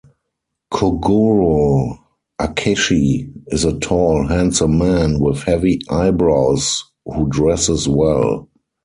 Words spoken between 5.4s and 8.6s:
heavy eyebrows who dresses well.